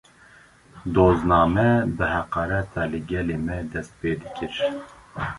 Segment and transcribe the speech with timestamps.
[0.93, 1.65] Dozname,
[1.97, 4.53] bi heqareta li gelê me dest pê dikir